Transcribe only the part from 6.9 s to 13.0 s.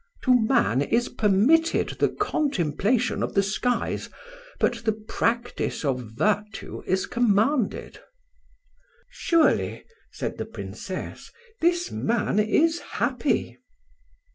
commanded.'" "Surely," said the Princess, "this man is